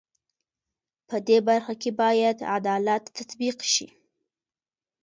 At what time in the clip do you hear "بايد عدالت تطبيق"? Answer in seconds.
1.99-3.57